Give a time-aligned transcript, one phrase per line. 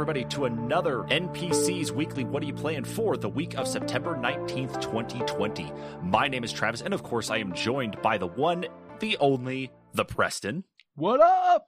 [0.00, 4.16] Welcome, everybody, to another NPC's Weekly What Are You Playing For the week of September
[4.16, 5.70] 19th, 2020.
[6.02, 8.64] My name is Travis, and of course, I am joined by the one,
[9.00, 10.64] the only, the Preston,
[10.94, 11.66] What up?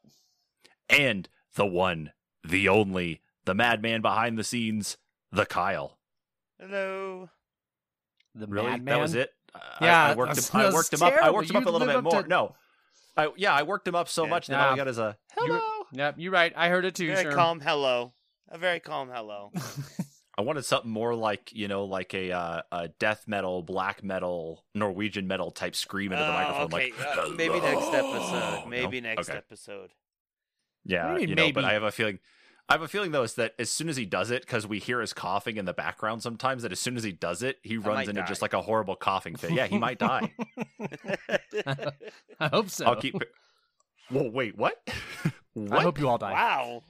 [0.89, 4.97] and the one, the only, the madman behind the scenes,
[5.31, 5.99] the Kyle.
[6.59, 7.29] Hello.
[8.35, 8.71] The Really?
[8.71, 8.95] madman.
[8.95, 9.31] That was it?
[9.55, 11.13] I- Yeah, I, worked that's- him, I worked him up.
[11.23, 12.23] I worked him up a little bit more.
[12.23, 12.57] to- No.
[13.15, 14.31] I, yeah, I worked him up so Yeah.
[14.31, 15.61] much that all I got is a You- hello.
[15.93, 16.55] Yep, you're right.
[16.57, 17.35] I heard it too, Very Sherm.
[17.35, 18.15] calm hello.
[18.53, 19.51] A very calm hello.
[20.39, 24.65] I wanted something more like you know, like a uh, a death metal, black metal,
[24.75, 26.65] Norwegian metal type scream into the Oh, microphone.
[26.75, 26.93] okay.
[26.99, 28.65] Like uh, maybe next episode.
[28.69, 29.09] Maybe No?
[29.09, 29.39] next Okay.
[29.39, 29.91] episode.
[30.85, 31.65] Yeah, What you mean, you know, but?
[31.65, 32.19] I have a feeling.
[32.69, 34.79] I have a feeling though is that as soon as he does it, because we
[34.79, 37.77] hear his coughing in the background sometimes, that as soon as he does it, he
[37.77, 38.27] runs into die.
[38.27, 39.53] just like a horrible coughing fit.
[39.53, 40.31] Yeah, he might die.
[42.41, 42.87] I hope so.
[42.87, 43.15] I'll keep.
[44.11, 44.77] Whoa, wait, what?
[45.55, 45.73] what?
[45.81, 46.33] I hope you all die.
[46.33, 46.83] wow.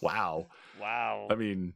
[0.00, 0.46] Wow.
[0.80, 1.28] Wow.
[1.30, 1.74] I mean,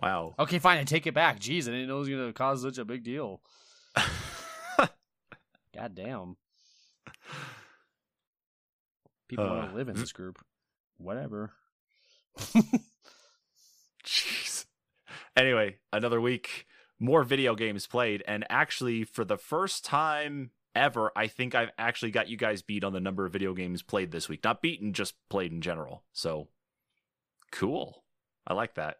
[0.00, 0.34] wow.
[0.38, 0.78] Okay, fine.
[0.78, 1.40] I take it back.
[1.40, 3.40] Jeez, I didn't know it was going to cause such a big deal.
[5.74, 6.36] God damn.
[9.28, 10.38] People Uh, want to live in this group.
[10.98, 11.52] Whatever.
[14.04, 14.66] Jeez.
[15.36, 16.66] Anyway, another week,
[17.00, 22.12] more video games played, and actually, for the first time ever, I think I've actually
[22.12, 24.44] got you guys beat on the number of video games played this week.
[24.44, 26.04] Not beaten, just played in general.
[26.12, 26.48] So,
[27.50, 28.03] cool.
[28.46, 28.98] I like that.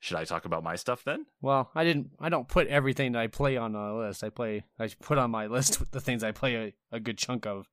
[0.00, 1.26] Should I talk about my stuff then?
[1.40, 2.10] Well, I didn't.
[2.20, 4.22] I don't put everything that I play on a list.
[4.22, 4.64] I play.
[4.78, 7.66] I put on my list with the things I play a, a good chunk of.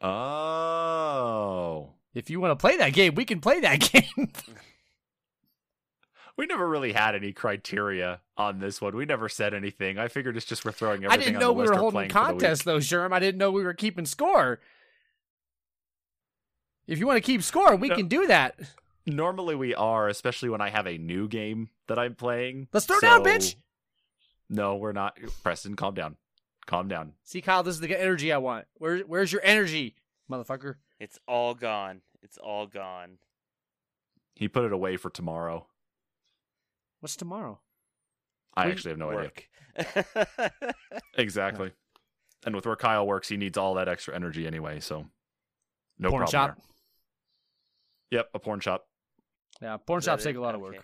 [0.00, 1.90] Oh.
[2.14, 4.32] If you want to play that game, we can play that game.
[6.36, 8.96] We never really had any criteria on this one.
[8.96, 9.98] We never said anything.
[9.98, 13.12] I figured it's just we're throwing I didn't know we were holding contests though, Sherm.
[13.12, 14.58] I didn't know we were keeping score.
[16.86, 17.96] If you want to keep score, we No.
[17.96, 18.58] can do that.
[19.06, 22.68] Normally we are, especially when I have a new game that I'm playing.
[22.72, 23.56] Let's throw down, bitch.
[24.48, 25.16] No, we're not.
[25.42, 26.16] Preston, calm down.
[26.66, 27.14] Calm down.
[27.24, 28.66] See, Kyle, this is the energy I want.
[28.74, 29.96] Where, where's your energy,
[30.30, 30.74] motherfucker?
[30.98, 32.02] It's all gone.
[32.22, 33.18] It's all gone.
[34.36, 35.66] He put it away for tomorrow.
[37.00, 37.60] What's tomorrow?
[38.54, 39.30] I We- actually have no idea.
[39.76, 40.64] Work.
[41.16, 41.72] Exactly.
[42.44, 45.06] And with where Kyle works, he needs all that extra energy anyway, so
[45.98, 46.30] no porn problem.
[46.48, 46.56] shop.
[48.10, 48.18] there.
[48.20, 48.86] Yep, a porn shop.
[49.60, 50.76] Yeah, porn shops take a lot of work.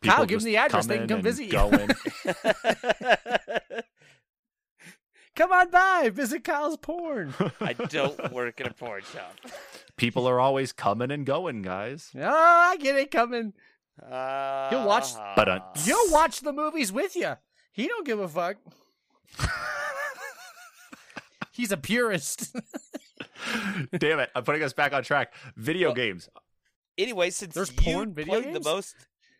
[0.00, 0.86] People Kyle, give them the address.
[0.86, 1.52] They can come visit you.
[1.52, 1.88] go in.
[5.36, 7.32] Come on by, visit Kyle's porn.
[7.60, 9.36] I don't work in a porn shop.
[9.96, 12.10] People are always coming and going, guys.
[12.16, 13.52] oh, I get it coming.
[14.02, 17.36] Uh, You'll watch- But, uh, You'll watch the movies with you.
[17.70, 18.56] He don't give a fuck.
[21.58, 22.54] He's a purist.
[23.98, 24.30] Damn it.
[24.32, 25.34] I'm putting us back on track.
[25.56, 26.28] Video Well- games.
[26.96, 28.94] Anyway, since There's you porn video played the most,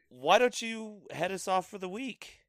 [0.09, 2.41] why don't you head us off for the week?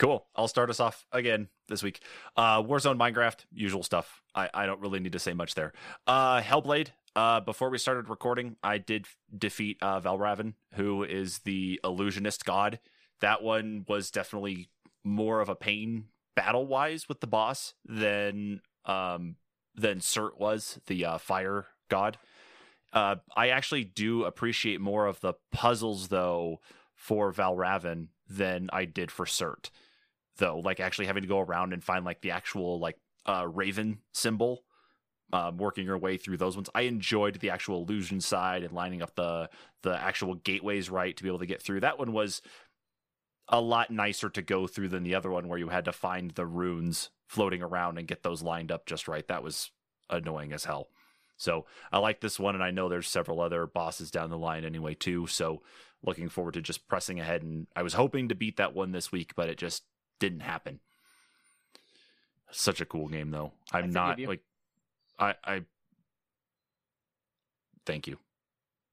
[0.00, 0.26] Cool.
[0.34, 2.00] I'll start us off again this week.
[2.36, 4.20] Uh, Warzone, Minecraft, usual stuff.
[4.34, 5.72] I, I don't really need to say much there.
[6.08, 6.88] Uh, Hellblade.
[7.14, 12.80] Uh, before we started recording, I did defeat uh, Valravn, who is the illusionist god.
[13.20, 14.68] That one was definitely
[15.04, 19.36] more of a pain battle wise with the boss than um
[19.74, 22.18] than Surtr was the uh, fire god.
[22.92, 26.60] Uh, I actually do appreciate more of the puzzles though
[26.94, 29.70] for Valravn than I did for Surtr
[30.36, 30.58] though.
[30.58, 34.64] Like actually having to go around and find like the actual like uh raven symbol
[35.32, 36.70] um working your way through those ones.
[36.74, 39.50] I enjoyed the actual illusion side and lining up the
[39.82, 41.80] the actual gateways right to be able to get through.
[41.80, 42.42] That one was
[43.48, 46.30] a lot nicer to go through than the other one where you had to find
[46.30, 49.70] the runes floating around and get those lined up just right that was
[50.10, 50.88] annoying as hell
[51.36, 54.64] so i like this one and i know there's several other bosses down the line
[54.64, 55.62] anyway too so
[56.02, 59.10] looking forward to just pressing ahead and i was hoping to beat that one this
[59.10, 59.82] week but it just
[60.20, 60.80] didn't happen.
[62.50, 63.52] Such a cool game though.
[63.72, 64.42] I'm not like
[65.18, 65.62] I I
[67.84, 68.18] thank you.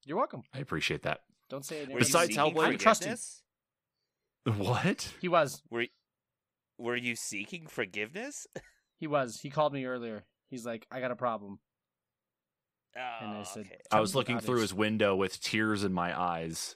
[0.04, 0.42] You're welcome.
[0.52, 1.20] I appreciate that.
[1.48, 1.96] Don't say it.
[1.96, 4.52] Besides you Hellblade- seeking I trust you.
[4.52, 5.12] What?
[5.20, 5.62] He was.
[5.70, 5.86] Were
[6.82, 8.46] Were you seeking forgiveness?
[8.98, 9.38] He was.
[9.40, 10.24] He called me earlier.
[10.50, 11.60] He's like, I got a problem.
[12.94, 13.78] And I Oh, said, okay.
[13.92, 14.62] I was looking through it.
[14.62, 16.74] his window with tears in my eyes.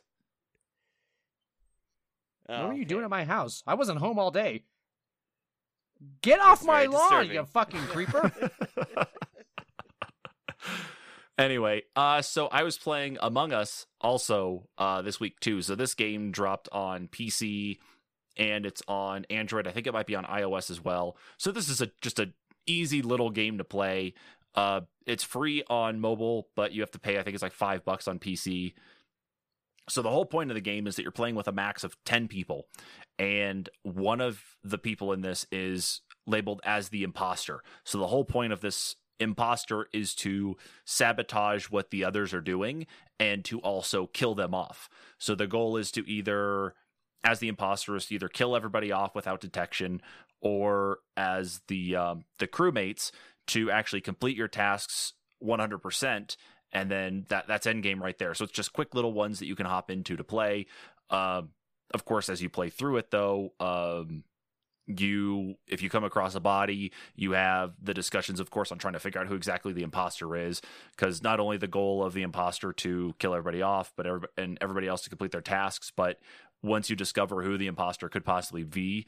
[2.47, 2.85] What Oh, were you okay.
[2.89, 3.65] doing at my house?
[3.67, 4.63] I wasn't home all day.
[6.23, 7.35] Get off That's my lawn, disturbing.
[7.35, 8.33] you fucking creeper.
[11.39, 15.63] anyway, uh so I was playing Among Us also uh this week too.
[15.63, 17.79] So this game dropped on PC
[18.37, 19.67] and it's on Android.
[19.67, 21.17] I think it might be on iOS as well.
[21.37, 22.33] So this is a just a
[22.67, 24.15] easy little game to play.
[24.55, 27.19] Uh, it's free on mobile, but you have to pay.
[27.19, 28.75] I think it's like five bucks on PC.
[29.89, 31.97] So the whole point of the game is that you're playing with a max of
[32.05, 32.67] ten people,
[33.19, 37.63] and one of the people in this is labeled as the imposter.
[37.85, 42.87] So the whole point of this imposter is to sabotage what the others are doing
[43.19, 44.89] and to also kill them off.
[45.19, 46.75] So the goal is to either
[47.27, 50.01] as the imposter is to either kill everybody off without detection
[50.41, 53.11] or as the um, the crewmates
[53.49, 55.13] to actually complete your tasks
[55.45, 56.37] 100%
[56.73, 58.33] and then that that's end game right there.
[58.35, 60.67] So it's just quick little ones that you can hop into to play.
[61.11, 61.51] Um,
[61.93, 64.25] of course, as you play through it, though, um,
[64.87, 68.93] you if you come across a body you have the discussions of course on trying
[68.93, 70.63] to figure out who exactly the imposter is
[70.93, 74.07] because not only the goal of the imposter to kill everybody off but
[74.37, 76.21] and everybody else to complete their tasks but
[76.67, 79.07] once you discover who the imposter could possibly be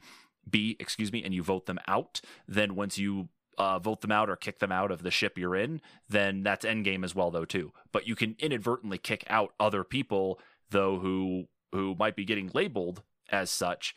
[0.48, 3.28] be excuse me and you vote them out then once you
[3.58, 6.64] uh, vote them out or kick them out of the ship you're in then that's
[6.64, 10.38] end game as well though too but you can inadvertently kick out other people
[10.70, 13.94] though who who might be getting labeled as such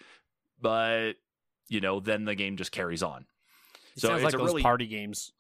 [0.60, 1.14] but
[1.70, 3.26] you know, then the game just carries on.
[3.96, 5.32] It So sounds it's like a those really- party games.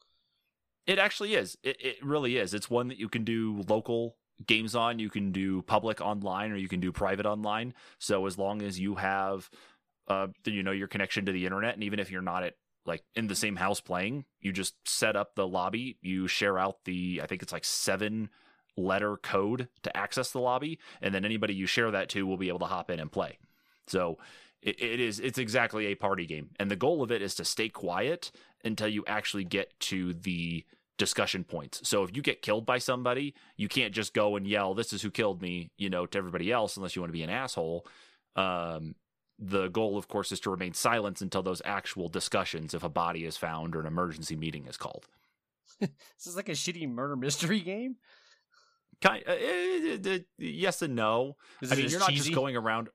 [0.88, 1.58] It actually is.
[1.62, 2.54] It, it really is.
[2.54, 4.16] It's one that you can do local
[4.46, 5.00] games on.
[5.00, 7.74] You can do public online or you can do private online.
[8.00, 9.50] So as long as you have,
[10.08, 12.56] uh, then you know, your connection to the internet, and even if you're not at
[12.86, 15.98] like in the same house playing, you just set up the lobby.
[16.02, 18.30] You share out the, I think it's like seven
[18.78, 22.48] letter code to access the lobby, and then anybody you share that to will be
[22.48, 23.38] able to hop in and play.
[23.88, 24.18] So
[24.62, 27.46] it, it is it's exactly a party game, and the goal of it is to
[27.46, 28.32] stay quiet
[28.64, 30.66] until you actually get to the
[31.02, 31.82] discussion points.
[31.90, 35.02] So if you get killed by somebody, you can't just go and yell, "This is
[35.02, 37.88] who killed me," you know, to everybody else, unless you want to be an asshole.
[38.36, 38.94] Um,
[39.40, 43.26] the goal, of course, is to remain silent until those actual discussions, if a body
[43.26, 45.08] is found or an emergency meeting is called.
[45.80, 47.96] This is like a shitty murder mystery game.
[49.02, 51.38] Kind, uh, eh, eh, yes and no.
[51.64, 52.30] I mean, you're not cheesy?
[52.30, 52.90] just going around.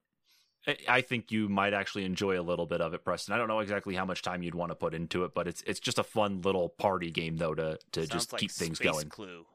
[0.66, 3.34] I- I think you might actually enjoy a little bit of it, Preston.
[3.34, 5.62] I don't know exactly how much time you'd want to put into it, but it's
[5.62, 8.78] it's just a fun little party game though to to Sounds just like keep things
[8.78, 9.08] going.
[9.08, 9.46] Clue.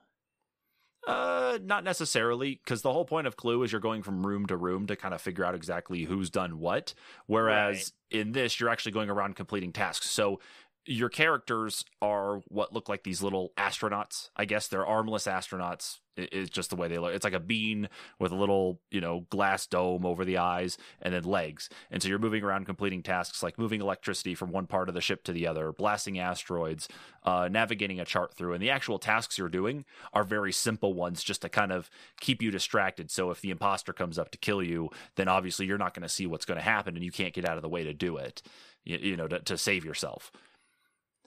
[1.08, 4.56] Uh, not necessarily, because the whole point of Clue is you're going from room to
[4.56, 6.94] room to kind of figure out exactly who's done what.
[7.26, 10.08] Whereas in this, you're actually going around completing tasks.
[10.10, 10.40] So
[10.86, 14.30] your characters are what look like these little astronauts.
[14.36, 16.00] I guess they're armless astronauts.
[16.18, 17.14] It's just the way they look.
[17.14, 17.88] It's like a bean
[18.20, 21.70] with a little, you know, glass dome over the eyes and then legs.
[21.90, 25.02] And so you're moving around completing tasks like moving electricity from one part of the
[25.02, 26.90] ship to the other, blasting asteroids,
[27.24, 28.54] uh, navigating a chart through.
[28.54, 31.90] And the actual tasks you're doing are very simple ones just to kind of
[32.20, 33.10] keep you distracted.
[33.10, 36.10] So if the imposter comes up to kill you, then obviously you're not going to
[36.10, 38.18] see what's going to happen and you can't get out of the way to do
[38.18, 38.42] it,
[38.84, 40.32] you, you know, to, to save yourself.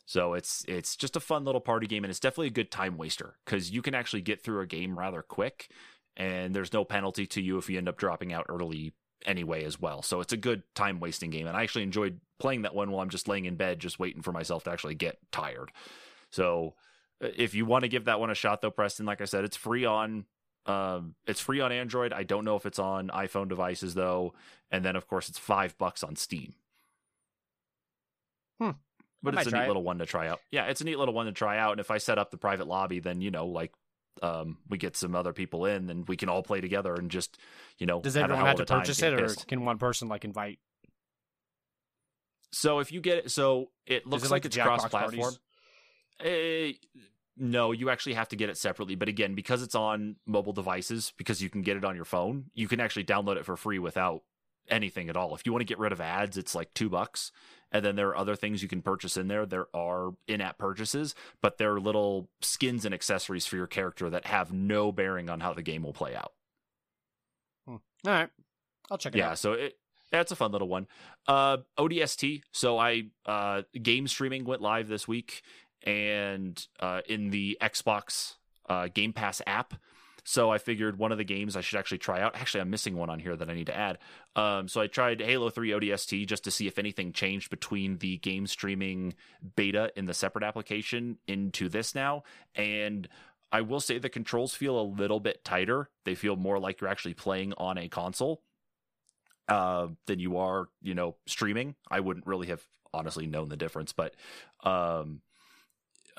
[0.07, 2.97] So it's it's just a fun little party game, and it's definitely a good time
[2.97, 5.69] waster because you can actually get through a game rather quick,
[6.17, 8.93] and there's no penalty to you if you end up dropping out early
[9.25, 10.03] anyway as well.
[10.03, 13.03] So it's a good time wasting game, and I actually enjoyed playing that one while
[13.03, 15.73] I'm just laying in bed, just waiting for myself to actually get tired.
[16.31, 16.75] So
[17.23, 19.45] uh, if you want to give that one a shot, though, Preston, like I said,
[19.45, 20.27] it's free on
[20.67, 22.13] um, it's free on Android.
[22.13, 24.35] I don't know if it's on iPhone devices though,
[24.71, 26.55] and then of course it's five bucks on Steam.
[28.61, 28.71] Hmm.
[29.25, 29.67] But I it's a neat it.
[29.67, 30.41] little one to try out.
[30.51, 31.73] Yeah, it's a neat little one to try out.
[31.73, 33.73] And if I set up the private lobby, then you know, like,
[34.23, 37.39] um, we get some other people in, and we can all play together and just,
[37.79, 39.49] you know, Does everyone have to purchase it, or pissed.
[39.49, 40.61] can one person like invite?
[42.53, 45.35] So if you get it, so it looks it like, the it's cross-platform.
[46.21, 46.75] Eh,
[47.37, 48.95] no, you actually have to get it separately.
[48.95, 52.45] But again, because it's on mobile devices, because you can get it on your phone,
[52.55, 54.23] you can actually download it for free without
[54.69, 55.35] anything at all.
[55.35, 57.33] If you want to get rid of ads, it's like two bucks.
[57.75, 59.45] And then there are other things you can purchase in there.
[59.45, 64.27] There are in app purchases, but they're little skins and accessories for your character that
[64.27, 66.33] have no bearing on how the game will play out.
[68.07, 68.29] All right,
[68.91, 69.31] I'll check it yeah out.
[69.31, 69.35] Yeah.
[69.35, 69.79] So it
[70.11, 70.87] that's a fun little one
[71.27, 75.43] uh odst so i uh game streaming went live this week
[75.83, 78.35] and uh in the xbox
[78.69, 79.75] uh game pass app
[80.25, 82.97] so i figured one of the games i should actually try out actually i'm missing
[82.97, 83.99] one on here that i need to add
[84.37, 88.17] um so i tried halo 3 odst just to see if anything changed between the
[88.19, 89.15] game streaming
[89.55, 92.23] beta in the separate application into this now
[92.55, 93.09] and
[93.53, 95.89] I will say the controls feel a little bit tighter.
[96.05, 98.43] They feel more like you're actually playing on a console
[99.49, 101.77] uh, than you are, you know, streaming.
[101.89, 104.15] I wouldn't really have honestly known the difference, but
[104.65, 105.21] um,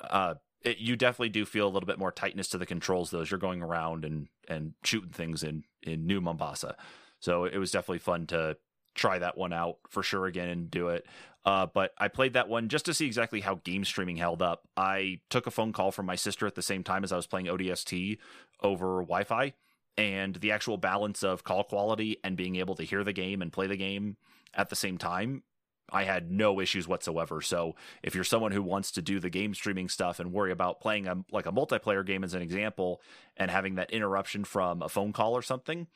[0.02, 3.10] uh, it, you definitely do feel a little bit more tightness to the controls.
[3.10, 6.76] Though as you're going around and and shooting things in in New Mombasa,
[7.20, 8.56] so it was definitely fun to
[8.94, 11.06] try that one out for sure again and do it.
[11.44, 14.62] Uh, but I played that one just to see exactly how game streaming held up.
[14.76, 17.28] I took a phone call from my sister at the same time as I was
[17.28, 18.18] playing ODST
[18.62, 19.52] over Wi Fi,
[19.96, 23.52] and the actual balance of call quality and being able to hear the game and
[23.52, 24.16] play the game
[24.54, 25.44] at the same time.
[25.90, 27.40] I had no issues whatsoever.
[27.40, 30.80] So if you're someone who wants to do the game streaming stuff and worry about
[30.80, 33.00] playing a like a multiplayer game as an example
[33.36, 35.86] and having that interruption from a phone call or something,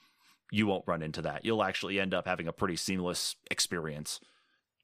[0.50, 1.44] you won't run into that.
[1.44, 4.20] You'll actually end up having a pretty seamless experience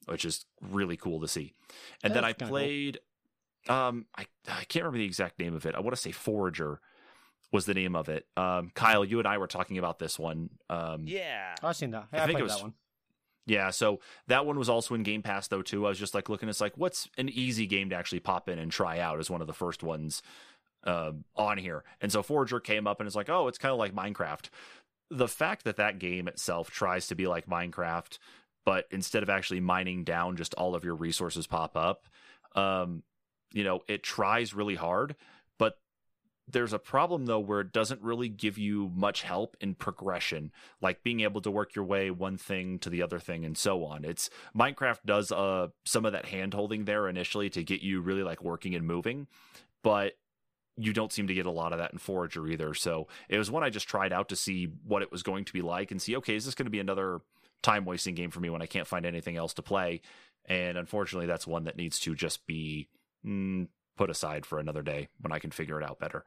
[0.07, 1.53] which is really cool to see.
[2.03, 2.99] And then I played,
[3.67, 3.77] cool.
[3.77, 5.75] um, I I can't remember the exact name of it.
[5.75, 6.81] I want to say Forager
[7.53, 8.27] was the name of it.
[8.37, 10.51] Um, Kyle, you and I were talking about this one.
[10.71, 12.07] Um, yeah, I've seen that.
[12.13, 12.75] Yeah, I, I think it was, that one.
[13.47, 15.87] Yeah, so that one was also in Game Pass though too.
[15.87, 16.49] I was just like looking.
[16.49, 19.41] It's like what's an easy game to actually pop in and try out as one
[19.41, 20.23] of the first ones
[20.85, 21.85] uh, on here.
[22.00, 24.49] And so Forager came up and it's like, oh, it's kind of like Minecraft.
[25.11, 28.19] The fact that that game itself tries to be like Minecraft
[28.67, 32.07] but instead of actually mining down, just all of your resources pop up.
[32.55, 33.05] Um,
[33.53, 35.15] you know, it tries really hard,
[36.49, 41.03] there's a problem though where it doesn't really give you much help in progression, like
[41.03, 44.05] being able to work your way one thing to the other thing and so on.
[44.05, 48.23] It's Minecraft does uh some of that hand holding there initially to get you really
[48.23, 49.26] like working and moving,
[49.83, 50.15] but
[50.76, 52.75] you don't seem to get a lot of that in Forager either.
[52.75, 55.53] So it was one I just tried out to see what it was going to
[55.53, 57.21] be like and see, okay, is this going to be another
[57.62, 60.03] time wasting game for me when I can't find anything else to play.
[60.45, 62.88] And unfortunately, that's one that needs to just be
[63.26, 66.25] mm, put aside for another day when I can figure it out better.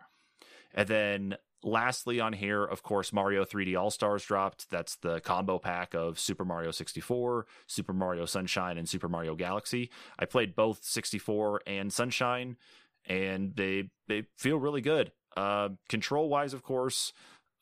[0.74, 4.70] And then lastly on here, of course, Mario 3D All Stars dropped.
[4.70, 9.90] That's the combo pack of Super Mario 64, Super Mario Sunshine, and Super Mario Galaxy.
[10.18, 12.58] I played both 64 and Sunshine,
[13.06, 15.12] and they they feel really good.
[15.36, 17.14] Uh, control wise, of course,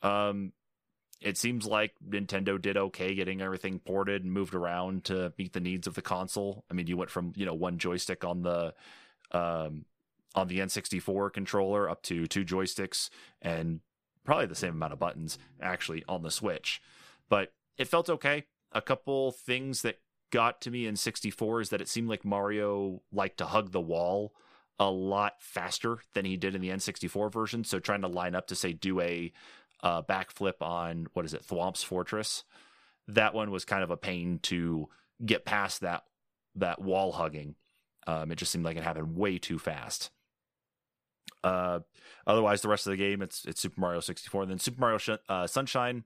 [0.02, 0.54] um,
[1.22, 5.60] it seems like Nintendo did okay getting everything ported and moved around to meet the
[5.60, 6.64] needs of the console.
[6.70, 8.74] I mean, you went from you know one joystick on the
[9.32, 9.86] um,
[10.36, 13.10] on the N64 controller up to two joysticks
[13.42, 13.80] and
[14.24, 16.82] probably the same amount of buttons actually on the Switch.
[17.30, 18.46] But it felt okay.
[18.72, 20.00] A couple things that
[20.32, 23.82] got to me in 64 is that it seemed like Mario liked to hug the
[23.82, 24.34] wall
[24.80, 27.64] a lot faster than he did in the N64 version.
[27.64, 29.32] So trying to line up to say do a
[29.82, 32.44] uh, backflip on what is it, Thwomp's Fortress.
[33.08, 34.90] That one was kind of a pain to
[35.26, 36.04] get past that
[36.56, 37.56] that wall hugging.
[38.06, 40.12] Um, it just seemed like it happened way too fast.
[41.48, 41.80] Uh,
[42.26, 44.44] otherwise, the rest of the game it's it's Super Mario 64.
[44.44, 46.04] And then Super Mario Sh- uh, Sunshine,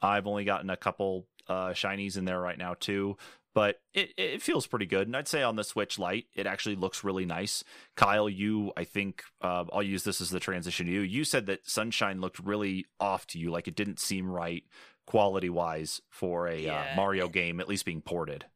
[0.00, 3.16] I've only gotten a couple uh, shinies in there right now too
[3.54, 5.06] but it, it feels pretty good.
[5.06, 7.62] And I'd say on the Switch Lite, it actually looks really nice.
[7.96, 11.00] Kyle, you, I think, uh, I'll use this as the transition to you.
[11.00, 14.64] You said that Sunshine looked really off to you, like it didn't seem right
[15.06, 16.92] quality wise for a uh, yeah.
[16.92, 18.46] uh, Mario game, at least being ported.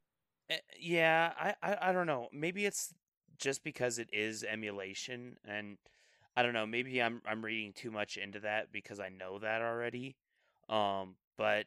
[0.48, 2.28] Eh, yeah, I, I, I don't know.
[2.32, 2.94] Maybe it's
[3.38, 5.76] just because it is emulation, and
[6.36, 6.66] I don't know.
[6.66, 10.16] Maybe I'm I'm reading too much into that because I know that already.
[10.68, 11.66] Um, but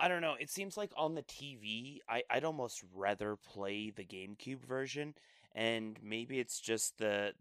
[0.00, 0.34] I don't know.
[0.38, 5.14] It seems like on the TV, I, I'd almost rather play the GameCube version,
[5.54, 7.32] and maybe it's just the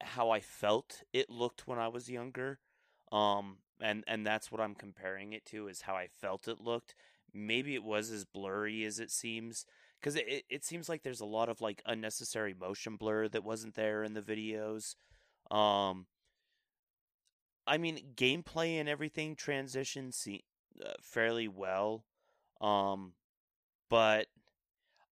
[0.00, 2.58] how I felt it looked when I was younger.
[3.12, 6.94] Um, and and that's what I'm comparing it to is how I felt it looked.
[7.32, 9.66] Maybe it was as blurry as it seems
[10.00, 13.74] because it, it seems like there's a lot of like unnecessary motion blur that wasn't
[13.74, 14.94] there in the videos.
[15.50, 16.06] Um,
[17.66, 20.44] I mean, gameplay and everything transition se-
[20.84, 22.04] uh, fairly well,
[22.60, 23.12] um,
[23.90, 24.26] but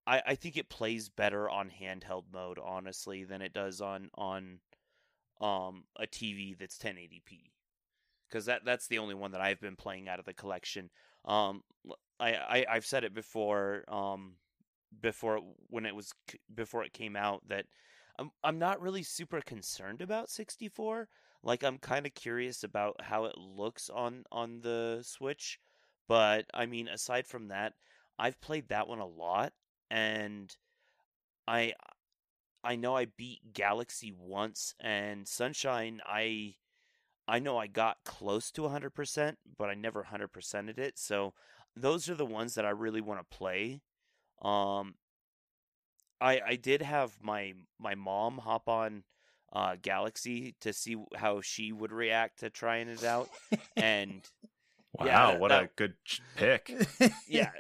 [0.08, 4.60] I I think it plays better on handheld mode, honestly, than it does on on
[5.42, 7.52] um a TV that's 1080p.
[8.30, 10.90] Because that that's the only one that I've been playing out of the collection.
[11.26, 11.64] Um,
[12.20, 13.84] I, I I've said it before.
[13.88, 14.34] Um,
[15.02, 16.14] before when it was
[16.54, 17.66] before it came out that
[18.18, 21.08] I'm I'm not really super concerned about 64
[21.46, 25.60] like I'm kind of curious about how it looks on on the Switch,
[26.08, 27.74] but I mean aside from that,
[28.18, 29.54] I've played that one a lot
[29.92, 30.56] and
[31.48, 31.74] I
[32.64, 36.56] I know I beat Galaxy once and Sunshine I
[37.28, 41.00] I know I got close to 100%, but I never 100%ed it.
[41.00, 41.34] So
[41.76, 43.82] those are the ones that I really want to play.
[44.42, 44.96] Um
[46.22, 49.04] I I did have my my mom hop on
[49.54, 53.30] uh, Galaxy to see how she would react to trying it out.
[53.78, 54.22] And
[55.00, 55.94] wow, yeah, what that, a good
[56.36, 56.74] pick!
[57.28, 57.52] Yeah,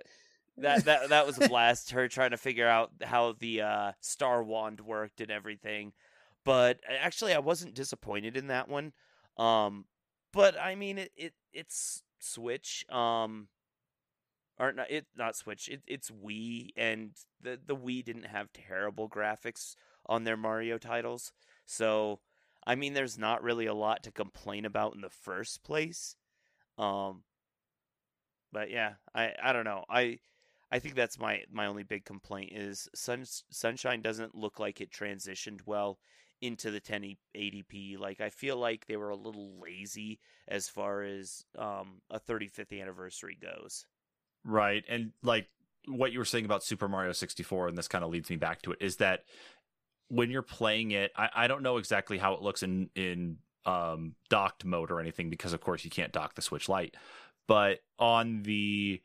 [0.57, 1.91] that that that was a blast.
[1.91, 5.93] Her trying to figure out how the uh, star wand worked and everything.
[6.43, 8.93] But actually, I wasn't disappointed in that one.
[9.37, 9.85] Um,
[10.31, 12.85] but I mean, it, it it's Switch.
[12.89, 13.47] Um,
[14.59, 15.69] or not it not Switch.
[15.69, 21.31] It, it's Wii, and the the Wii didn't have terrible graphics on their Mario titles.
[21.65, 22.19] So,
[22.65, 26.15] I mean, there's not really a lot to complain about in the first place.
[26.77, 27.23] Um,
[28.51, 29.83] but yeah, I I don't know.
[29.89, 30.19] I
[30.71, 34.91] I think that's my my only big complaint is Sun, Sunshine doesn't look like it
[34.91, 35.99] transitioned well
[36.41, 37.97] into the 1080p.
[37.97, 42.79] Like I feel like they were a little lazy as far as um, a 35th
[42.81, 43.85] anniversary goes.
[44.45, 44.83] Right.
[44.87, 45.47] And like
[45.87, 48.61] what you were saying about Super Mario 64, and this kind of leads me back
[48.63, 49.23] to it, is that
[50.09, 54.13] when you're playing it, I, I don't know exactly how it looks in in um,
[54.29, 56.95] docked mode or anything because of course you can't dock the Switch Lite,
[57.47, 59.01] but on the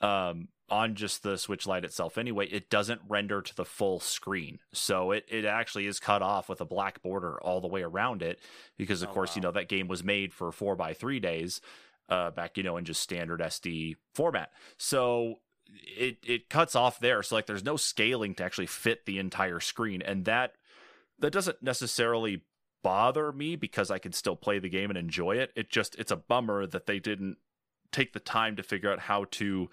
[0.00, 4.60] um on just the switch Lite itself anyway it doesn't render to the full screen.
[4.72, 8.22] So it, it actually is cut off with a black border all the way around
[8.22, 8.38] it
[8.78, 11.60] because of Oh, course you know that game was made for four by three days
[12.10, 15.36] uh back you know in just standard sd format so
[15.96, 19.60] it it cuts off there so like there's no scaling to actually fit the entire
[19.60, 20.54] screen and that
[21.18, 22.42] that doesn't necessarily
[22.82, 26.10] bother me because i can still play the game and enjoy it it just it's
[26.10, 27.36] a bummer that they didn't
[27.92, 29.68] take the time to figure out how to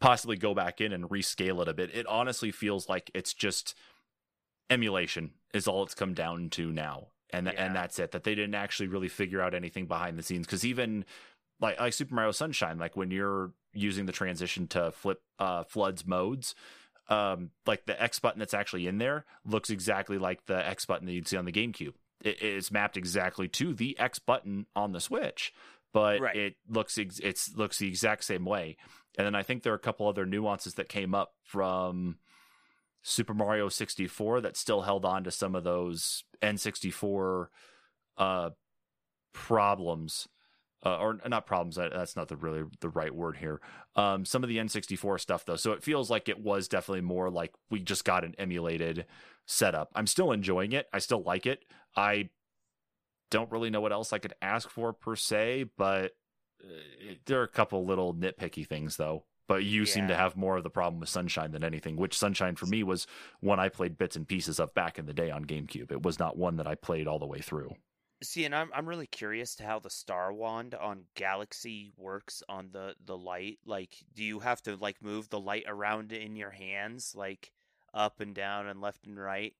[0.00, 1.94] possibly go back in and rescale it a bit.
[1.94, 3.74] It honestly feels like it's just
[4.70, 7.08] emulation is all it's come down to now.
[7.30, 7.66] And th- Yeah.
[7.66, 8.10] and that's it.
[8.12, 11.04] That they didn't actually really figure out anything behind the scenes cuz even
[11.60, 16.06] like like Super Mario Sunshine like when you're using the transition to flip uh FLUDD's
[16.06, 16.54] modes
[17.08, 21.06] um like the X button that's actually in there looks exactly like the X button
[21.06, 21.94] that you'd see on the GameCube.
[22.22, 25.52] It is mapped exactly to the X button on the Switch,
[25.92, 26.36] but Right.
[26.36, 28.76] it looks ex- it's looks the exact same way.
[29.18, 32.16] And then I think there are a couple other nuances that came up from
[33.02, 37.48] Super Mario 64 that still held on to some of those N64
[38.16, 38.50] uh,
[39.34, 40.26] problems.
[40.84, 41.76] Uh, or not problems.
[41.76, 43.60] That's not the really the right word here.
[43.96, 47.30] Um, some of the N64 stuff though, so it feels like it was definitely more
[47.30, 49.06] like we just got an emulated
[49.46, 49.90] setup.
[49.94, 50.86] I'm still enjoying it.
[50.92, 51.64] I still like it.
[51.96, 52.28] I
[53.30, 56.12] don't really know what else I could ask for per se, but
[56.62, 59.24] uh, there are a couple little nitpicky things though.
[59.46, 61.96] But you seem to have more of the problem with Sunshine than anything.
[61.96, 63.06] Which Sunshine for me was
[63.40, 65.92] one I played bits and pieces of back in the day on GameCube.
[65.92, 67.74] It was not one that I played all the way through.
[68.24, 72.70] See, and I'm I'm really curious to how the Star Wand on Galaxy works on
[72.72, 73.58] the the light.
[73.64, 77.52] Like, do you have to like move the light around in your hands, like
[77.92, 79.54] up and down and left and right,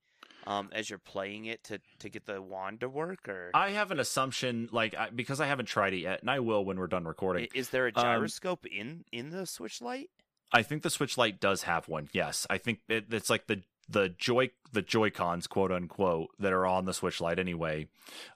[0.46, 3.90] um, as you're playing it to to get the wand to work, or I have
[3.90, 6.87] an assumption, like I, because I haven't tried it yet, and I will when we're
[6.87, 7.48] done recording.
[7.55, 10.11] is there a um, gyroscope in in the Switch Lite?
[10.53, 12.09] I think the Switch Lite does have one.
[12.12, 16.53] Yes, I think it, it's like the the joy the Joy Cons quote unquote that
[16.53, 17.87] are on the Switch Lite anyway.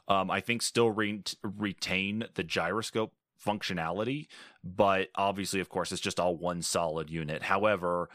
[0.07, 3.13] Um, I think still re- retain the gyroscope
[3.45, 4.27] functionality,
[4.63, 7.43] but obviously, of course, it's just all one solid unit.
[7.43, 8.09] However,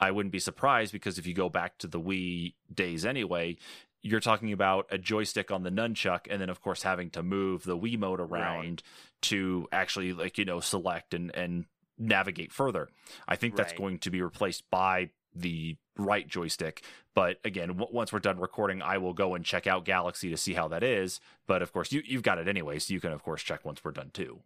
[0.00, 3.56] I wouldn't be surprised because if you go back to the Wii days anyway.
[4.00, 7.64] You're talking about a joystick on the nunchuck, and then of course having to move
[7.64, 8.80] the Wiimote around
[9.22, 11.64] to actually like you know select and and
[11.98, 12.88] navigate further.
[13.26, 13.78] I think that's Right.
[13.78, 16.82] going to be replaced by the right joystick.
[17.14, 20.36] But again, w- once we're done recording, I will go and check out Galaxy to
[20.36, 21.20] see how that is.
[21.46, 23.82] But of course, you you've got it anyway, so you can of course check once
[23.84, 24.40] we're done too.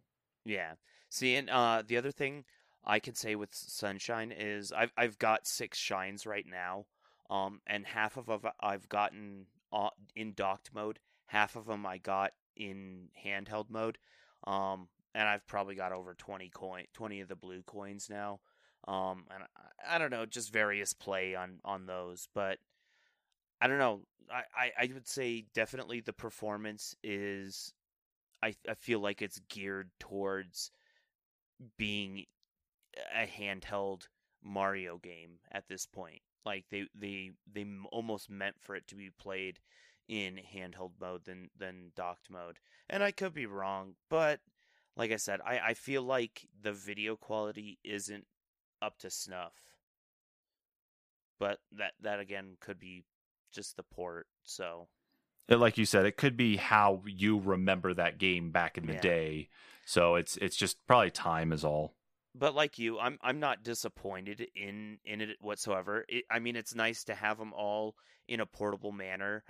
[0.45, 0.73] Yeah.
[1.09, 2.45] See, and uh, the other thing
[2.83, 6.85] I can say with Sunshine is I've I've got six shines right now,
[7.29, 10.99] um, and half of them I've gotten uh, in docked mode.
[11.27, 13.97] Half of them I got in handheld mode,
[14.45, 18.39] um, and I've probably got over twenty coin, twenty of the blue coins now.
[18.87, 22.57] Um, and I, I don't know, just various play on on those, but
[23.61, 24.01] I don't know.
[24.31, 27.73] I, I, I would say definitely the performance is
[28.41, 30.71] I I feel like it's geared towards
[31.77, 32.25] being
[33.15, 34.07] a handheld
[34.43, 36.21] Mario game at this point.
[36.45, 39.59] Like they they they almost meant for it to be played
[40.09, 42.59] in handheld mode than than docked mode.
[42.89, 44.41] And I could be wrong, but
[44.97, 48.25] like I said, I I feel like the video quality isn't
[48.83, 49.53] up to snuff.
[51.39, 53.03] But that that again could be
[53.51, 54.27] just the port.
[54.43, 54.87] So
[55.51, 58.93] Uh, Like you said, it could be how you remember that game back in the
[58.93, 59.01] Yeah.
[59.01, 59.49] day.
[59.85, 61.95] So it's it's just probably time is all.
[62.35, 66.05] but like you, I'm I'm not disappointed in in it whatsoever.
[66.07, 67.95] It, I mean, it's nice to have them all
[68.27, 69.43] in a portable manner,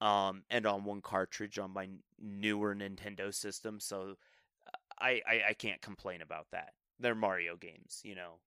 [0.00, 1.88] um, and on one cartridge on my
[2.20, 3.80] newer Nintendo system.
[3.80, 4.16] So
[5.00, 6.74] I, I I can't complain about that.
[7.00, 8.38] They're Mario games, you know.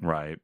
[0.00, 0.38] Right.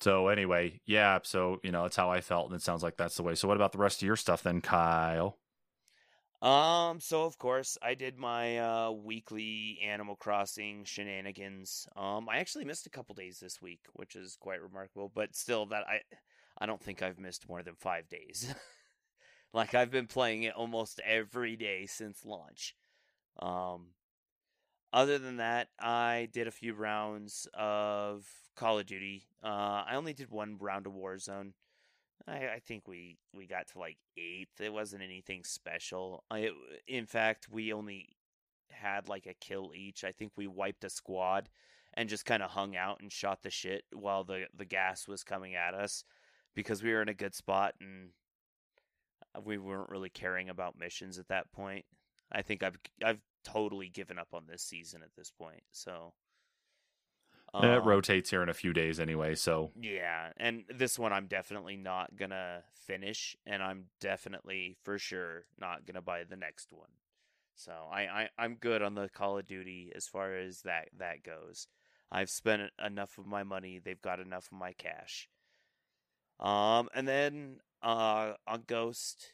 [0.00, 1.20] So anyway, yeah.
[1.22, 3.34] So you know that's how I felt, and it sounds like that's the way.
[3.34, 5.38] So what about the rest of your stuff then, Kyle?
[6.42, 11.86] Um, so of course I did my uh, weekly Animal Crossing shenanigans.
[11.96, 15.10] Um, I actually missed a couple days this week, which is quite remarkable.
[15.14, 16.00] But still, that I,
[16.58, 18.52] I don't think I've missed more than five days.
[19.54, 22.74] like I've been playing it almost every day since launch.
[23.38, 23.90] Um,
[24.92, 28.26] other than that, I did a few rounds of
[28.56, 29.24] Call of Duty.
[29.42, 31.52] Uh, I only did one round of Warzone.
[32.28, 34.60] I, I think we, we got to like eighth.
[34.60, 36.24] It wasn't anything special.
[36.30, 36.50] I,
[36.86, 38.10] in fact, we only
[38.70, 40.04] had like a kill each.
[40.04, 41.48] I think we wiped a squad
[41.94, 45.24] and just kind of hung out and shot the shit while the, the gas was
[45.24, 46.04] coming at us
[46.54, 48.10] because we were in a good spot and
[49.44, 51.84] we weren't really caring about missions at that point.
[52.30, 55.62] I think I've I've totally given up on this season at this point.
[55.72, 56.12] So
[57.54, 60.30] um, it rotates here in a few days anyway, so yeah.
[60.38, 66.02] And this one I'm definitely not gonna finish, and I'm definitely for sure not gonna
[66.02, 66.88] buy the next one.
[67.54, 71.22] So I, I I'm good on the Call of Duty as far as that that
[71.22, 71.66] goes.
[72.10, 73.80] I've spent enough of my money.
[73.82, 75.28] They've got enough of my cash.
[76.40, 79.32] Um, and then uh, on Ghost,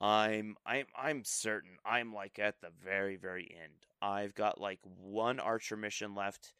[0.00, 3.86] I'm I'm I'm certain I'm like at the very very end.
[4.02, 6.52] I've got like one archer mission left,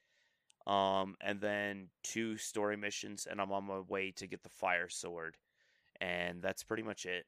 [0.66, 4.88] um, and then two story missions, and I'm on my way to get the fire
[4.88, 5.36] sword,
[6.00, 7.26] and that's pretty much it.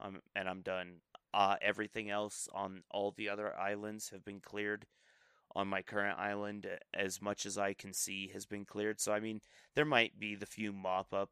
[0.00, 1.00] Um, and I'm done.
[1.34, 4.86] Uh, everything else on all the other islands have been cleared.
[5.54, 9.00] On my current island, as much as I can see, has been cleared.
[9.00, 9.42] So I mean,
[9.74, 11.30] there might be the few mop up,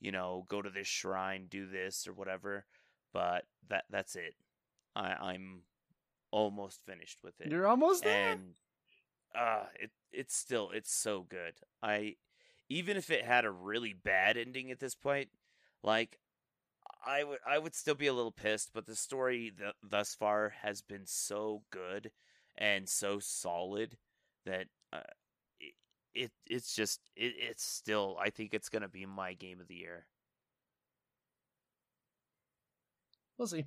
[0.00, 2.64] you know, go to this shrine, do this or whatever
[3.12, 4.34] but that that's it.
[4.94, 5.62] I, I'm
[6.30, 7.50] almost finished with it.
[7.50, 8.32] You're almost there.
[8.32, 8.54] And
[9.34, 11.54] uh it it's still it's so good.
[11.82, 12.16] I
[12.68, 15.28] even if it had a really bad ending at this point,
[15.82, 16.18] like
[17.06, 20.50] I would I would still be a little pissed, but the story th- thus far
[20.62, 22.10] has been so good
[22.56, 23.96] and so solid
[24.44, 25.00] that uh,
[25.60, 25.74] it,
[26.14, 29.76] it it's just it, it's still I think it's gonna be my game of the
[29.76, 30.06] year.
[33.38, 33.64] We'll see.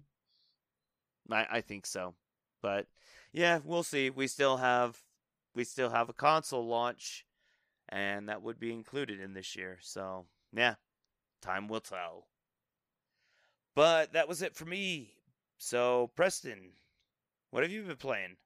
[1.32, 2.14] I, I think so.
[2.62, 2.88] But
[3.32, 4.10] yeah, we'll see.
[4.10, 4.98] We still have
[5.56, 7.26] we still have a console launch
[7.92, 9.78] and that would be included in this year.
[9.82, 10.76] So, yeah,
[11.42, 12.28] time will tell.
[13.76, 15.14] But that was it for me.
[15.58, 16.72] So, Preston,
[17.52, 18.38] what have you been playing?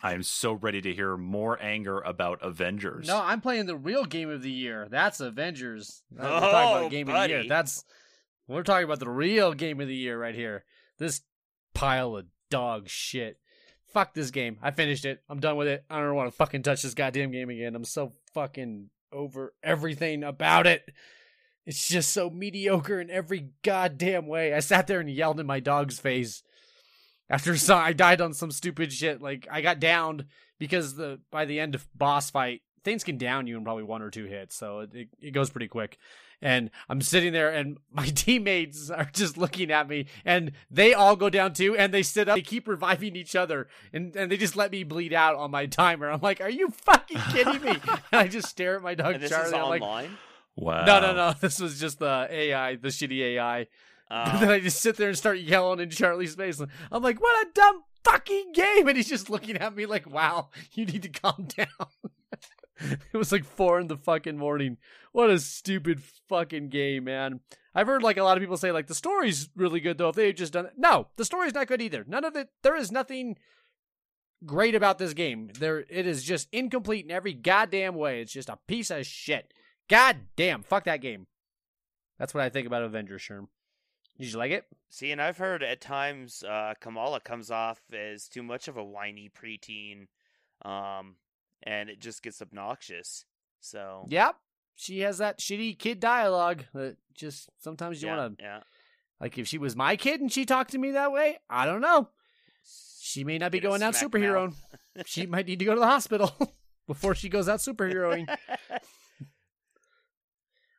[0.00, 3.08] I am so ready to hear more anger about Avengers.
[3.08, 4.86] No, I'm playing the real game of the year.
[4.88, 6.02] That's Avengers.
[6.16, 7.32] Oh, talking about oh, game buddy.
[7.32, 7.48] of the year.
[7.48, 7.84] That's
[8.48, 10.64] we're talking about the real game of the year right here.
[10.98, 11.20] This
[11.74, 13.38] pile of dog shit.
[13.92, 14.58] Fuck this game.
[14.62, 15.22] I finished it.
[15.28, 15.84] I'm done with it.
[15.88, 17.74] I don't want to fucking touch this goddamn game again.
[17.74, 20.84] I'm so fucking over everything about it.
[21.66, 24.54] It's just so mediocre in every goddamn way.
[24.54, 26.42] I sat there and yelled in my dog's face
[27.28, 29.20] after I died on some stupid shit.
[29.20, 30.26] Like I got downed
[30.58, 34.02] because the by the end of boss fight, things can down you in probably one
[34.02, 35.98] or two hits, so it, it goes pretty quick
[36.40, 41.16] and I'm sitting there and my teammates are just looking at me and they all
[41.16, 44.36] go down too and they sit up they keep reviving each other and, and they
[44.36, 46.10] just let me bleed out on my timer.
[46.10, 47.70] I'm like, are you fucking kidding me?
[48.12, 49.46] and I just stare at my dog And this Charlie.
[49.48, 49.80] is I'm online?
[49.82, 50.10] like,
[50.56, 50.84] Wow.
[50.84, 51.34] no, no, no.
[51.40, 53.66] This was just the AI, the shitty AI.
[54.10, 56.60] And then Uh, I just sit there and start yelling in Charlie's face.
[56.90, 58.88] I'm like, what a dumb fucking game.
[58.88, 61.66] And he's just looking at me like, wow, you need to calm down.
[63.12, 64.76] it was like four in the fucking morning.
[65.12, 67.40] What a stupid fucking game, man.
[67.74, 70.16] I've heard like a lot of people say like the story's really good though if
[70.16, 70.72] they had just done it.
[70.76, 72.04] No, the story's not good either.
[72.06, 73.36] None of it there is nothing
[74.44, 75.50] great about this game.
[75.58, 78.20] There it is just incomplete in every goddamn way.
[78.20, 79.52] It's just a piece of shit.
[79.88, 81.26] God damn, fuck that game.
[82.18, 83.46] That's what I think about Avengers, Sherm.
[84.18, 84.64] Did you like it?
[84.90, 88.84] see, and I've heard at times uh, Kamala comes off as too much of a
[88.84, 90.06] whiny preteen,
[90.62, 91.16] um,
[91.62, 93.24] and it just gets obnoxious.
[93.60, 94.36] So Yep.
[94.76, 98.60] She has that shitty kid dialogue that just sometimes you yeah, want to yeah.
[99.20, 101.80] like if she was my kid and she talked to me that way, I don't
[101.80, 102.10] know.
[103.00, 104.54] She may not be Get going out superheroing.
[105.06, 106.32] she might need to go to the hospital
[106.86, 108.28] before she goes out superheroing.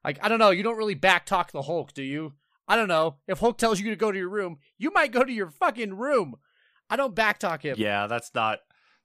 [0.04, 2.34] Like, I don't know, you don't really backtalk the Hulk, do you?
[2.68, 3.18] I don't know.
[3.28, 5.96] If Hulk tells you to go to your room, you might go to your fucking
[5.96, 6.36] room.
[6.90, 7.76] I don't backtalk him.
[7.78, 8.60] Yeah, that's not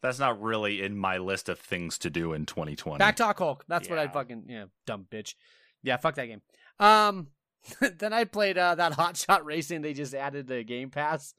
[0.04, 3.02] that's not really in my list of things to do in 2020.
[3.02, 3.64] Backtalk Hulk.
[3.66, 5.34] That's what I fucking yeah, dumb bitch.
[5.82, 6.42] Yeah, fuck that game.
[6.78, 7.28] Um
[7.80, 11.32] then I played uh that Hotshot Racing they just added the Game Pass.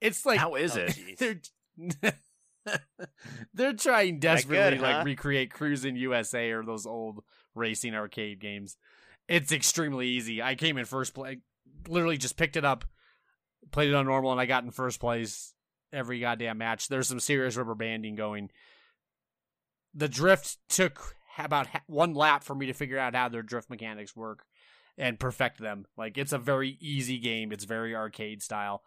[0.00, 1.50] It's like How is Oh, it?
[2.00, 2.14] they're
[3.52, 5.02] they're trying desperately good, like huh?
[5.04, 7.22] recreate Cruis'n USA or those old
[7.54, 8.78] racing arcade games.
[9.28, 10.40] It's extremely easy.
[10.42, 11.36] I came in first place,
[11.86, 12.86] literally just picked it up,
[13.72, 15.52] played it on normal, and I got in first place
[15.92, 16.88] every goddamn match.
[16.88, 18.50] There's some serious rubber banding going.
[19.94, 24.16] The drift took about one lap for me to figure out how their drift mechanics
[24.16, 24.44] work
[24.96, 25.86] and perfect them.
[25.96, 27.52] Like it's a very easy game.
[27.52, 28.82] It's very arcade style.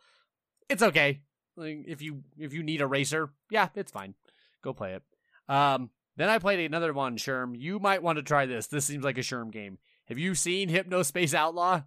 [0.70, 1.22] It's okay.
[1.56, 4.16] Like, if you if you need a racer, yeah, it's fine.
[4.64, 5.04] Go play it.
[5.50, 7.56] Um, then I played another one, Sherm.
[7.58, 8.68] You might want to try this.
[8.68, 9.78] This seems like a Sherm game.
[10.06, 11.82] Have you seen Hypnospace Outlaw?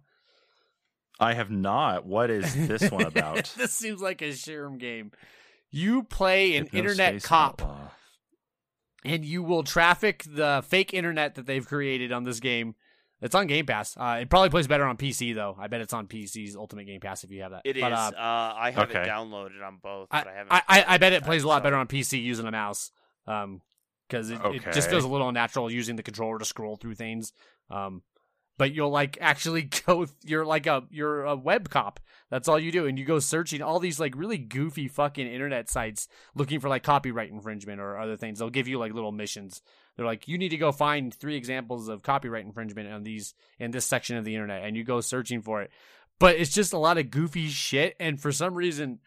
[1.19, 2.05] I have not.
[2.05, 3.53] What is this one about?
[3.57, 5.11] this seems like a Sherm game.
[5.71, 7.89] You play an Hypnospace internet cop, Outlaw.
[9.03, 12.75] and you will traffic the fake internet that they've created on this game.
[13.21, 13.95] It's on Game Pass.
[13.97, 15.55] Uh, it probably plays better on PC though.
[15.59, 17.61] I bet it's on PC's Ultimate Game Pass if you have that.
[17.63, 17.81] It is.
[17.81, 19.01] But, Uh, uh, I have okay.
[19.01, 20.51] it downloaded on both, I, but I haven't.
[20.53, 22.91] I, I, I bet it plays a lot so- better on PC using a mouse.
[23.25, 23.61] Um,
[24.07, 27.33] because it, it just feels a little unnatural using the controller to scroll through things.
[27.71, 28.03] Um,
[28.57, 30.05] but you'll like actually go.
[30.23, 31.99] You're like a you're a web cop.
[32.29, 35.69] That's all you do, and you go searching all these like really goofy fucking internet
[35.69, 38.39] sites looking for like copyright infringement or other things.
[38.39, 39.61] They'll give you like little missions.
[39.95, 43.71] They're like, you need to go find three examples of copyright infringement on these in
[43.71, 45.71] this section of the internet, and you go searching for it.
[46.19, 48.99] But it's just a lot of goofy shit, and for some reason,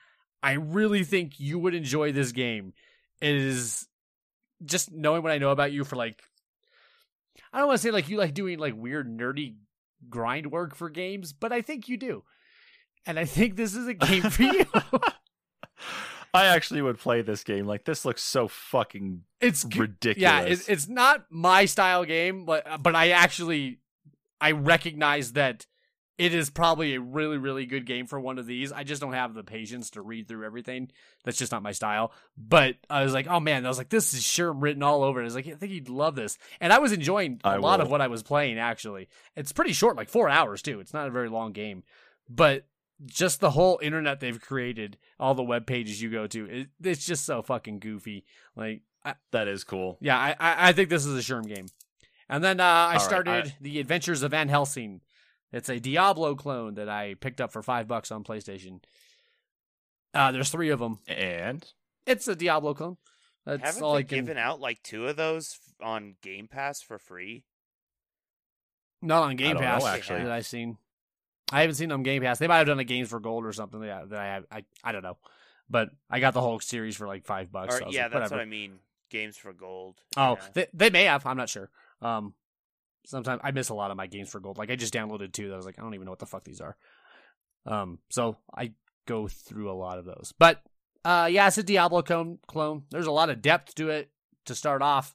[0.43, 2.75] I really think you would enjoy this game.
[3.21, 3.89] It is
[4.65, 6.23] just knowing what I know about you for like
[7.53, 9.57] I don't want to say like you like doing like weird nerdy
[10.09, 12.25] grind work for games, but I think you do.
[13.07, 14.67] And I think this is a game for you.
[16.35, 17.67] I actually would play this game.
[17.67, 20.21] Like this looks so fucking it's ridiculous.
[20.21, 23.81] yeah, it, it's not my style game, but but I actually
[24.41, 25.67] I recognize that
[26.19, 28.73] it is probably a really really good game for one of these.
[28.73, 30.91] I just don't have the patience to read through everything.
[31.25, 32.13] That's just not my style.
[32.37, 35.21] But I was like, oh man, I was like, this is sure written all over
[35.21, 35.23] it.
[35.23, 37.81] I was like, I think you'd love this, and I was enjoying a I lot
[37.81, 38.59] of what I was playing.
[38.59, 40.81] Actually, it's pretty short, like four hours too.
[40.81, 41.85] It's not a very long game,
[42.29, 42.67] but
[43.07, 47.07] just the whole internet they've created, all the web pages you go to, it, it's
[47.07, 48.25] just so fucking goofy.
[48.57, 49.99] Like I, that is cool.
[50.01, 51.67] yeah, I, I I think this is a Sherm game.
[52.29, 55.01] And then uh, I started I- the Adventures of Van Helsing.
[55.53, 58.81] It's a Diablo clone that I picked up for five bucks on PlayStation.
[60.15, 60.99] Uh, there's three of them.
[61.09, 61.65] And
[62.07, 62.97] It's a Diablo clone.
[63.47, 64.19] That's Haven't all they I can.
[64.25, 67.45] given out like two of those on Game Pass for free?
[69.01, 69.85] Not on Game don't know, Pass.
[69.85, 70.23] actually.
[70.25, 70.77] that I've seen.
[71.51, 72.39] I haven't seen them Game Pass.
[72.39, 74.45] They might have done a Games for Gold or something that, that I have.
[74.51, 75.17] I I don't know,
[75.71, 77.77] but I got the whole series for like five bucks.
[77.77, 78.35] Or so yeah, like, that's whatever.
[78.37, 78.81] what I mean.
[79.11, 80.03] Games for gold.
[80.19, 80.49] Oh, Yeah.
[80.53, 81.25] they, they may have.
[81.25, 81.71] I'm not sure.
[82.03, 82.35] Um,
[83.09, 84.59] sometimes I miss a lot of my games for gold.
[84.59, 86.27] Like I just downloaded two that I was like, I don't even know what the
[86.27, 86.77] fuck these are.
[87.67, 88.73] Um, so I
[89.07, 90.33] go through a lot of those.
[90.39, 90.63] But
[91.05, 92.39] uh, yeah, it's a Diablo clone.
[92.47, 92.85] Clone.
[92.91, 94.11] There's a lot of depth to it
[94.45, 95.15] to start off.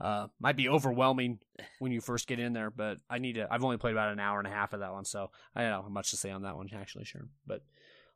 [0.00, 1.38] Uh, might be overwhelming
[1.78, 3.48] when you first get in there, but I need to.
[3.50, 5.82] I've only played about an hour and a half of that one, so I don't
[5.82, 6.68] have much to say on that one.
[6.74, 7.62] Actually, sure, but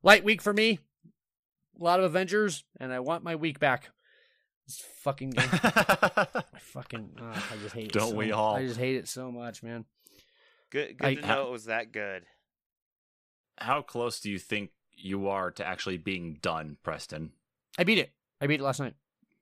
[0.03, 0.81] light week for me.
[1.81, 3.91] A lot of Avengers, and I want my week back.
[4.69, 5.49] This fucking game.
[5.53, 7.93] I fucking uh, I just hate it.
[7.93, 8.55] Don't so- we all?
[8.55, 9.87] I just hate it so much, man.
[10.71, 10.99] Good.
[10.99, 12.25] Good I- to know it was that good.
[13.57, 17.33] how close do you think you are to actually being done, Preston?
[17.79, 18.13] I beat it.
[18.41, 18.95] I beat it last night.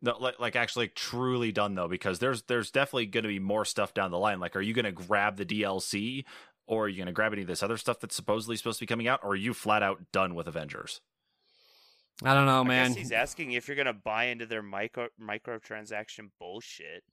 [0.03, 3.65] No, like, like actually truly done though, because there's there's definitely going to be more
[3.65, 4.39] stuff down the line.
[4.39, 6.25] Like, are you going to grab the DLC,
[6.69, 8.83] or are you going to grab any of this other stuff that's supposedly supposed to
[8.83, 11.01] be coming out, or are you flat out done with Avengers?
[12.25, 12.95] I don't know, man.
[12.95, 17.05] he's asking if you're gonna buy into their micro microtransaction bullshit.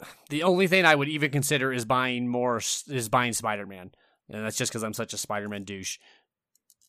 [0.28, 3.92] The only thing I would even consider is buying more is buying Spider Man,
[4.28, 5.98] and that's just because I'm such a Spider Man douche.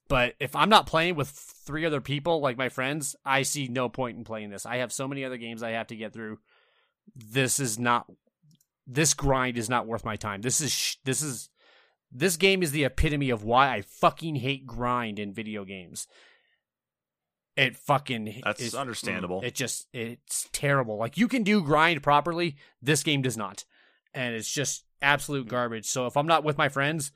[0.08, 3.90] But if I'm not playing with three other people like my friends, I see no
[3.90, 4.66] point in playing this.
[4.66, 6.40] I have so many other games I have to get through.
[7.16, 8.12] This is not.
[8.88, 10.42] This grind is not worth my time.
[10.42, 11.50] This is sh- this is
[12.12, 16.08] this game is the epitome of why I fucking hate grind in video games.
[17.56, 19.42] It fucking That's is- mm, understandable.
[19.44, 20.98] It just it's terrible.
[20.98, 23.66] Like you can do grind properly, this game does not,
[24.14, 25.86] and it's just absolute garbage.
[25.86, 27.12] So if I'm not with my friends,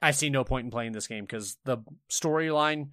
[0.00, 1.78] I see no point in playing this game because the
[2.10, 2.92] storyline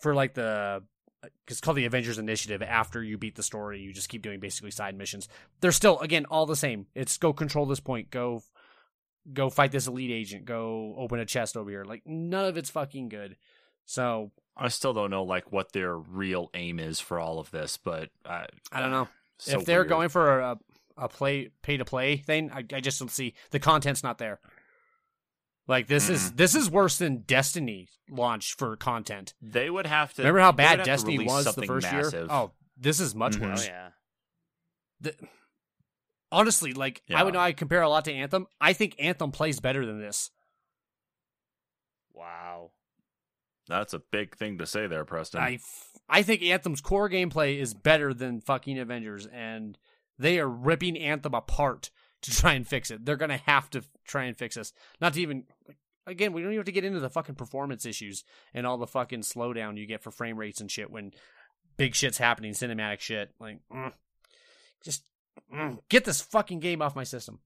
[0.00, 0.82] for like the
[1.22, 2.62] uh, it's called the Avengers Initiative.
[2.62, 5.28] After you beat the story, you just keep doing basically side missions.
[5.60, 6.86] They're still again all the same.
[6.94, 8.42] It's go control this point, go
[9.32, 11.84] go fight this elite agent, go open a chest over here.
[11.84, 13.36] Like none of it's fucking good.
[13.84, 17.76] So I still don't know like what their real aim is for all of this,
[17.76, 19.08] but uh, I don't know.
[19.38, 19.88] so if they're weird.
[19.88, 20.58] going for a
[20.96, 24.40] a play pay to play thing, I, I just don't see the content's not there.
[25.68, 29.34] Like this is this is worse than Destiny launch for content.
[29.42, 32.12] they would have to Remember how bad Destiny was the first massive.
[32.14, 32.26] year?
[32.30, 33.44] Oh, this is much Mhm.
[33.44, 33.66] Oh worse.
[33.66, 33.88] yeah.
[35.00, 35.16] The-
[36.32, 38.46] honestly, like I would know I compare a lot to Anthem.
[38.60, 40.30] I think Anthem plays better than this.
[42.14, 42.70] Wow.
[43.68, 45.40] That's a big thing to say there, Preston.
[45.40, 49.76] I, f- I think Anthem's core gameplay is better than fucking Avengers, and
[50.18, 51.90] they are ripping Anthem apart
[52.22, 53.04] to try and fix it.
[53.04, 54.72] They're gonna have to try and fix this.
[55.00, 55.44] Not to even
[56.06, 58.24] again, we don't even have to get into the fucking performance issues
[58.54, 61.12] and all the fucking slowdown you get for frame rates and shit when
[61.76, 63.32] big shit's happening, cinematic shit.
[63.40, 63.92] Like, mm,
[64.84, 65.02] just
[65.52, 67.40] mm, get this fucking game off my system.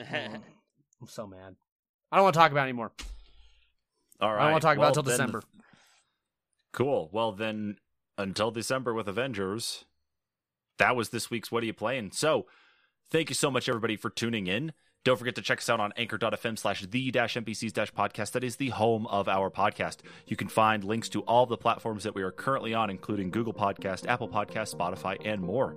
[0.00, 0.42] Mm,
[1.00, 1.56] I'm so mad.
[2.10, 2.92] I don't want to talk about it anymore.
[4.20, 4.50] All right.
[4.50, 5.42] I to talk well, about it until December.
[6.72, 7.08] Cool.
[7.12, 7.78] Well, then
[8.18, 9.84] until December with Avengers,
[10.78, 12.10] that was this week's What Are You Playing?
[12.12, 12.46] So
[13.10, 14.72] thank you so much, everybody, for tuning in.
[15.04, 18.32] Don't forget to check us out on anchor.fm slash the dash NPCs dash podcast.
[18.32, 19.98] That is the home of our podcast.
[20.26, 23.54] You can find links to all the platforms that we are currently on, including Google
[23.54, 25.76] Podcast, Apple Podcast, Spotify, and more.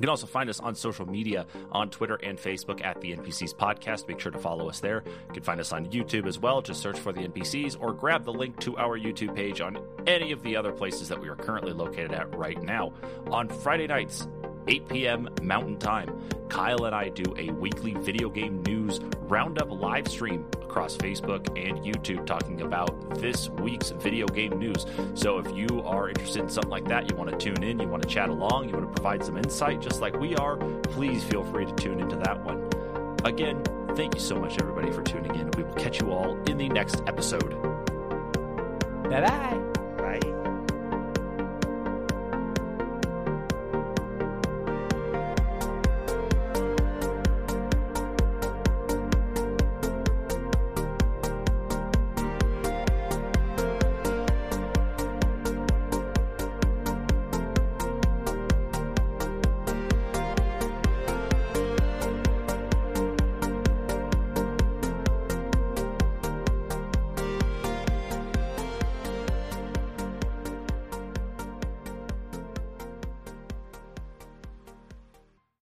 [0.00, 3.54] You can also find us on social media on Twitter and Facebook at the NPCs
[3.54, 4.08] Podcast.
[4.08, 5.04] Make sure to follow us there.
[5.28, 6.62] You can find us on YouTube as well.
[6.62, 10.32] Just search for the NPCs or grab the link to our YouTube page on any
[10.32, 12.94] of the other places that we are currently located at right now.
[13.26, 14.26] On Friday nights,
[14.70, 15.28] 8 p.m.
[15.42, 16.08] Mountain Time,
[16.48, 21.78] Kyle and I do a weekly video game news roundup live stream across Facebook and
[21.84, 24.86] YouTube talking about this week's video game news.
[25.14, 27.88] So if you are interested in something like that, you want to tune in, you
[27.88, 31.24] want to chat along, you want to provide some insight just like we are, please
[31.24, 32.68] feel free to tune into that one.
[33.24, 33.62] Again,
[33.96, 35.50] thank you so much, everybody, for tuning in.
[35.56, 37.50] We will catch you all in the next episode.
[39.10, 39.59] Bye bye.